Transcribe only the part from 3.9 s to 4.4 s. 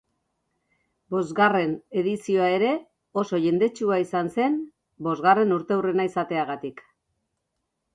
izan